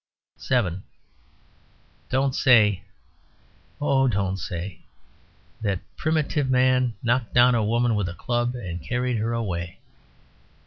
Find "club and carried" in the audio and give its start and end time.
8.15-9.17